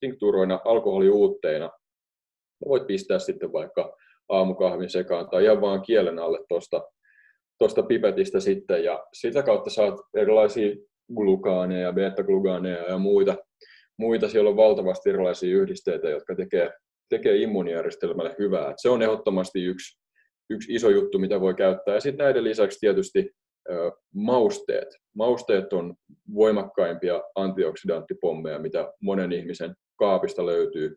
[0.00, 1.70] tinktuuroina, alkoholiuutteina.
[2.68, 3.96] Voit pistää sitten vaikka
[4.28, 6.82] aamukahvin sekaan tai ihan vaan kielen alle tuosta
[7.58, 10.76] tosta pipetistä sitten ja sitä kautta saat erilaisia
[11.16, 13.36] glukaaneja, beta-glukaaneja ja muita.
[13.98, 14.28] muita.
[14.28, 16.70] Siellä on valtavasti erilaisia yhdisteitä, jotka tekee,
[17.08, 18.70] tekee immuunijärjestelmälle hyvää.
[18.70, 19.98] Et se on ehdottomasti yksi,
[20.50, 21.94] yksi iso juttu, mitä voi käyttää.
[21.94, 23.30] Ja sitten näiden lisäksi tietysti
[24.14, 24.88] mausteet.
[25.14, 25.94] Mausteet on
[26.34, 30.96] voimakkaimpia antioksidanttipommeja, mitä monen ihmisen kaapista löytyy.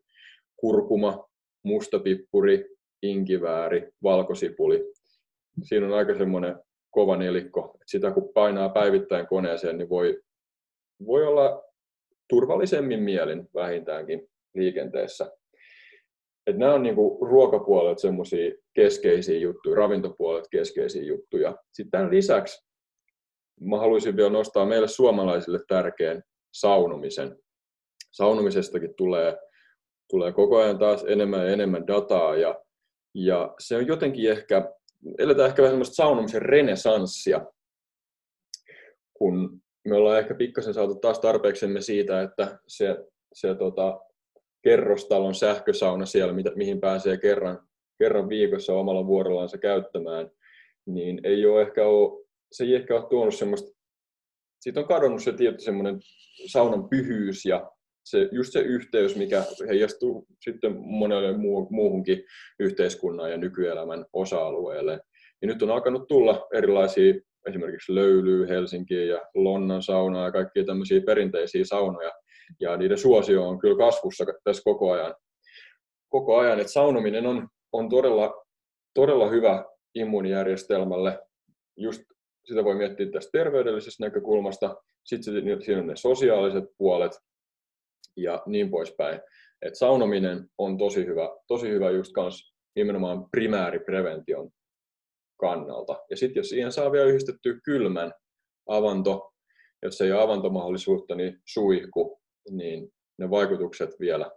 [0.56, 1.30] Kurkuma,
[1.64, 2.66] mustapippuri,
[3.02, 4.92] inkivääri, valkosipuli.
[5.64, 6.56] Siinä on aika semmoinen
[6.92, 7.78] kova nelikko.
[7.86, 10.22] Sitä kun painaa päivittäin koneeseen, niin voi,
[11.06, 11.64] voi olla
[12.30, 15.32] turvallisemmin mielin vähintäänkin liikenteessä.
[16.50, 21.56] Et nämä on niinku ruokapuolet semmoisia keskeisiä juttuja, ravintopuolet keskeisiä juttuja.
[21.72, 22.68] Sitten tämän lisäksi
[23.62, 27.40] mä haluaisin vielä nostaa meille suomalaisille tärkeän saunomisen.
[28.12, 29.38] Saunomisestakin tulee
[30.10, 32.62] tulee koko ajan taas enemmän ja enemmän dataa ja,
[33.16, 34.72] ja se on jotenkin ehkä,
[35.18, 37.46] eletään ehkä vähän semmoista saunomisen renesanssia,
[39.14, 42.98] kun me ollaan ehkä pikkasen saatu taas tarpeeksemme siitä, että se,
[43.34, 44.00] se tota,
[44.62, 47.60] kerrostalon sähkösauna siellä, mitä, mihin pääsee kerran,
[48.00, 50.32] kerran viikossa omalla vuorollansa käyttämään,
[50.86, 53.72] niin ei ole ehkä ole, se ei ehkä ole tuonut semmoista,
[54.60, 56.00] siitä on kadonnut se tietty semmoinen
[56.46, 57.72] saunan pyhyys ja
[58.06, 62.24] se, just se yhteys, mikä heijastuu sitten monelle muu, muuhunkin
[62.60, 65.00] yhteiskunnan ja nykyelämän osa-alueelle.
[65.42, 67.14] Ja nyt on alkanut tulla erilaisia
[67.48, 72.12] esimerkiksi löylyä Helsinkiin ja Lonnan saunaa ja kaikkia tämmöisiä perinteisiä saunoja.
[72.60, 75.16] Ja niiden suosio on kyllä kasvussa tässä koko ajan.
[76.10, 78.46] Koko ajan, että saunominen on, on todella,
[78.94, 81.20] todella hyvä immuunijärjestelmälle.
[81.78, 82.02] Just
[82.46, 84.76] sitä voi miettiä tästä terveydellisestä näkökulmasta.
[85.06, 87.12] Sitten siinä on ne sosiaaliset puolet
[88.18, 89.22] ja niin poispäin.
[89.62, 94.50] Et saunominen on tosi hyvä, tosi hyvä just kans nimenomaan primääriprevention
[95.40, 96.00] kannalta.
[96.10, 98.14] Ja sitten jos siihen saa vielä yhdistettyä kylmän
[98.68, 99.34] avanto,
[99.84, 102.20] jos ei ole avantomahdollisuutta, niin suihku,
[102.52, 104.32] niin ne vaikutukset vielä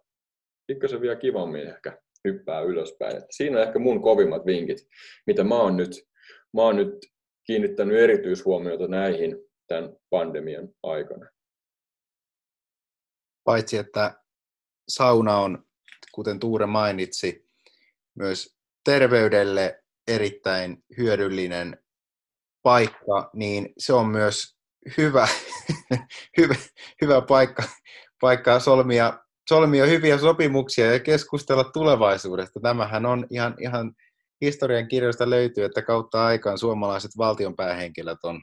[0.66, 1.98] pikkasen vielä kivammin ehkä
[2.28, 3.16] hyppää ylöspäin.
[3.16, 4.88] Et siinä on ehkä mun kovimmat vinkit,
[5.26, 5.90] mitä mä oon nyt,
[6.54, 7.06] mä oon nyt
[7.46, 9.36] kiinnittänyt erityishuomiota näihin
[9.68, 11.26] tämän pandemian aikana.
[13.44, 14.14] Paitsi, että
[14.88, 15.64] sauna on,
[16.12, 17.48] kuten Tuure mainitsi,
[18.14, 21.78] myös terveydelle erittäin hyödyllinen
[22.62, 24.56] paikka, niin se on myös
[24.98, 25.28] hyvä,
[26.38, 26.54] hyvä,
[27.02, 27.62] hyvä paikka,
[28.20, 32.60] paikka solmia, solmia hyviä sopimuksia ja keskustella tulevaisuudesta.
[32.60, 33.92] Tämähän on ihan, ihan
[34.40, 38.42] historian kirjoista löytyy, että kautta aikaan suomalaiset valtionpäähenkilöt on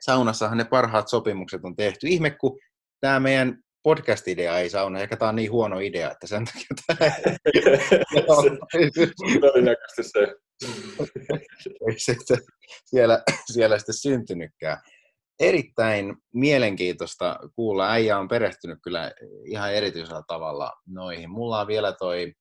[0.00, 2.06] saunassahan ne parhaat sopimukset on tehty.
[2.06, 2.58] Ihme, kun
[3.00, 7.10] tämä meidän podcast-idea ei sauna, ehkä tämä on niin huono idea, että sen takia tämä
[7.10, 7.12] ei
[11.98, 12.38] se
[12.84, 13.22] siellä,
[13.52, 14.78] siellä sitten syntynytkään.
[15.40, 17.90] Erittäin mielenkiintoista kuulla.
[17.90, 19.12] Äijä on perehtynyt kyllä
[19.44, 21.30] ihan erityisellä tavalla noihin.
[21.30, 22.32] Mulla on vielä toi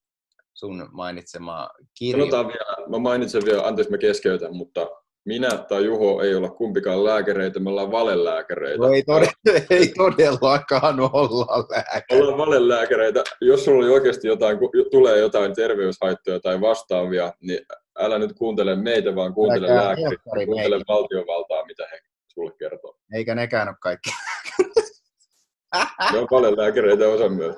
[0.53, 2.25] sun mainitsema kirja.
[2.25, 4.87] Sanotaan vielä, mä mainitsen vielä, anteeksi mä keskeytän, mutta
[5.25, 8.77] minä tai Juho ei olla kumpikaan lääkäreitä, me ollaan valelääkäreitä.
[8.77, 9.31] No ei, todella,
[9.69, 12.15] ei todellakaan olla lääkäreitä.
[12.23, 13.23] Ollaan valelääkäreitä.
[13.41, 14.57] Jos sulla oli oikeasti jotain,
[14.91, 17.59] tulee jotain terveyshaittoja tai vastaavia, niin
[17.99, 21.99] älä nyt kuuntele meitä, vaan kuuntele lääkäriä, kuuntele valtiovaltaa, mitä he
[22.35, 22.97] sulle kertoo.
[23.13, 24.09] Eikä nekään ole kaikki.
[26.11, 27.55] Ne on paljon lääkäreitä osa myös,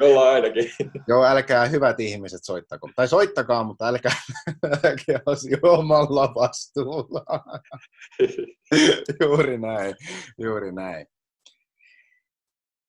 [0.00, 0.72] ollaan ainakin.
[1.08, 2.90] Joo, älkää hyvät ihmiset soittako.
[2.96, 4.12] Tai soittakaa, mutta älkää,
[4.84, 5.20] älkää
[5.62, 7.24] omalla vastuulla.
[9.20, 9.94] juuri näin,
[10.38, 11.06] juuri näin.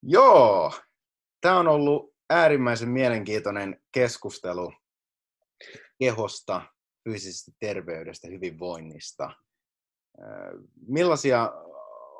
[0.02, 0.72] Joo,
[1.40, 4.72] tämä on ollut äärimmäisen mielenkiintoinen keskustelu
[5.98, 6.62] kehosta,
[7.04, 9.30] fyysisestä terveydestä, hyvinvoinnista.
[10.86, 11.52] Millaisia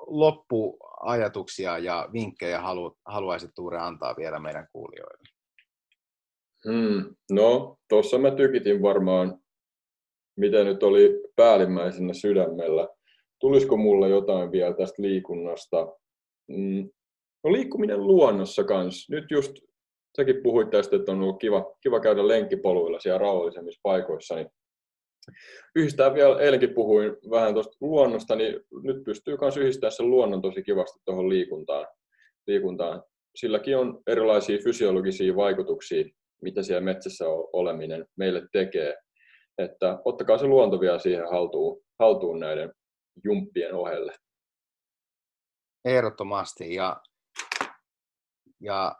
[0.06, 5.24] loppuajatuksia ja vinkkejä halu, haluaisit Tuure antaa vielä meidän kuulijoille?
[6.68, 9.38] Hmm, no, tuossa mä tykitin varmaan,
[10.36, 12.88] mitä nyt oli päällimmäisenä sydämellä.
[13.40, 15.96] Tulisiko mulle jotain vielä tästä liikunnasta?
[16.52, 16.90] Hmm.
[17.44, 19.14] No liikkuminen luonnossa kanssa.
[19.14, 19.52] Nyt just
[20.16, 24.48] säkin puhuit tästä, että on ollut kiva, kiva käydä lenkkipoluilla siellä rauhallisemmissa paikoissa, niin
[25.76, 30.62] yhdistää vielä, eilenkin puhuin vähän tuosta luonnosta, niin nyt pystyy myös yhdistämään sen luonnon tosi
[30.62, 31.86] kivasti tuohon liikuntaan.
[32.46, 33.02] liikuntaan.
[33.36, 36.04] Silläkin on erilaisia fysiologisia vaikutuksia,
[36.42, 38.94] mitä siellä metsässä oleminen meille tekee.
[39.58, 42.72] Että ottakaa se luonto vielä siihen haltuun, haltuun näiden
[43.24, 44.12] jumppien ohelle.
[45.84, 46.74] Ehdottomasti.
[46.74, 47.00] Ja,
[48.60, 48.96] ja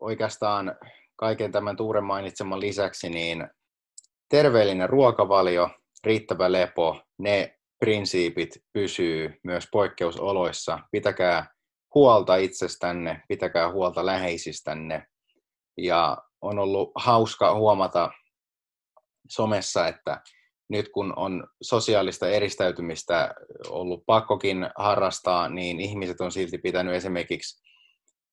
[0.00, 0.76] oikeastaan
[1.16, 3.48] kaiken tämän Tuuren mainitseman lisäksi, niin
[4.32, 5.70] terveellinen ruokavalio,
[6.04, 10.78] riittävä lepo, ne prinsiipit pysyy myös poikkeusoloissa.
[10.90, 11.46] Pitäkää
[11.94, 15.06] huolta itsestänne, pitäkää huolta läheisistänne.
[15.78, 18.10] Ja on ollut hauska huomata
[19.28, 20.20] somessa, että
[20.68, 23.34] nyt kun on sosiaalista eristäytymistä
[23.68, 27.62] ollut pakkokin harrastaa, niin ihmiset on silti pitänyt esimerkiksi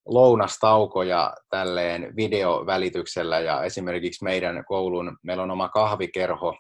[0.10, 3.40] lounastaukoja tälleen videovälityksellä.
[3.40, 6.58] Ja esimerkiksi meidän koulun, meillä on oma kahvikerho,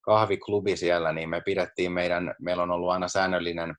[0.00, 3.74] kahviklubi siellä, niin me pidettiin meidän, meillä on ollut aina säännöllinen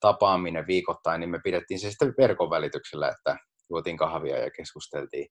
[0.00, 3.36] tapaaminen viikoittain, niin me pidettiin se sitten verkon välityksellä, että
[3.70, 5.28] juotiin kahvia ja keskusteltiin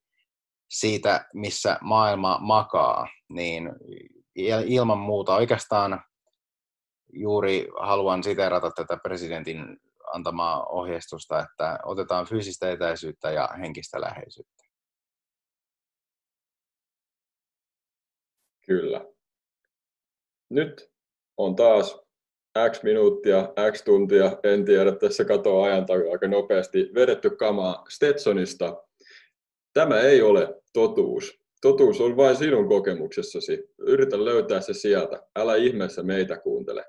[0.70, 3.70] siitä, missä maailma makaa, niin
[4.66, 6.04] ilman muuta oikeastaan
[7.14, 9.78] juuri haluan siteerata tätä presidentin
[10.14, 14.64] antamaa ohjeistusta, että otetaan fyysistä etäisyyttä ja henkistä läheisyyttä.
[18.66, 19.06] Kyllä.
[20.50, 20.92] Nyt
[21.38, 22.00] on taas
[22.72, 28.84] X minuuttia, X tuntia, en tiedä, tässä katoaa ajan takia aika nopeasti, vedetty kamaa Stetsonista.
[29.74, 31.40] Tämä ei ole totuus.
[31.62, 33.64] Totuus on vain sinun kokemuksessasi.
[33.78, 35.24] Yritä löytää se sieltä.
[35.36, 36.86] Älä ihmeessä meitä kuuntele.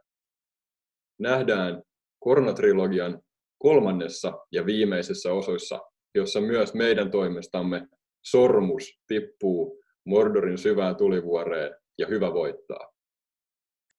[1.18, 1.82] Nähdään
[2.18, 3.22] koronatrilogian
[3.58, 5.80] kolmannessa ja viimeisessä osoissa,
[6.14, 7.88] jossa myös meidän toimestamme
[8.24, 12.97] sormus tippuu Mordorin syvään tulivuoreen ja hyvä voittaa.